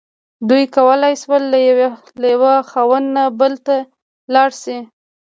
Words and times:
دوی 0.49 0.63
کولی 0.75 1.13
شول 1.21 1.43
له 1.51 1.57
یوه 2.31 2.53
خاوند 2.71 3.07
نه 3.15 3.23
بل 3.39 3.53
ته 3.65 3.75
لاړ 4.33 4.49
شي. 4.61 4.77